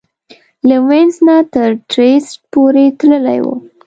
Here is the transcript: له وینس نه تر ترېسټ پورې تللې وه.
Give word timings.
له 0.69 0.75
وینس 0.87 1.15
نه 1.27 1.35
تر 1.53 1.69
ترېسټ 1.91 2.31
پورې 2.51 2.85
تللې 2.99 3.39
وه. 3.45 3.55